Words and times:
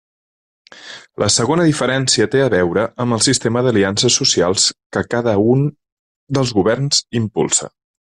La 1.23 1.27
segona 1.35 1.67
diferència 1.67 2.27
té 2.35 2.41
a 2.45 2.49
veure 2.55 2.87
amb 3.05 3.17
el 3.19 3.23
sistema 3.27 3.65
d'aliances 3.67 4.19
socials 4.23 4.67
que 4.97 5.07
cada 5.15 5.39
un 5.55 5.71
dels 6.41 6.59
governs 6.61 7.07
impulsa. 7.23 7.75